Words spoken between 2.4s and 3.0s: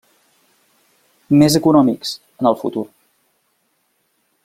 en el futur.